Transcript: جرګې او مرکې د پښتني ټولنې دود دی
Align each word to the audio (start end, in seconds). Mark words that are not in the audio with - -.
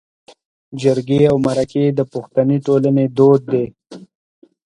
جرګې 0.81 1.21
او 1.31 1.35
مرکې 1.45 1.83
د 1.97 1.99
پښتني 2.11 2.57
ټولنې 2.65 3.05
دود 3.17 3.41
دی 3.51 3.65